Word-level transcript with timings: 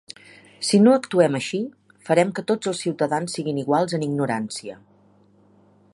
Si 0.67 0.77
no 0.85 0.93
actuem 0.99 1.37
així, 1.39 1.59
farem 2.09 2.31
que 2.39 2.45
tots 2.53 2.71
els 2.71 2.81
ciutadans 2.87 3.37
siguin 3.39 3.63
iguals 3.65 3.97
en 3.99 4.07
ignorància. 4.11 4.79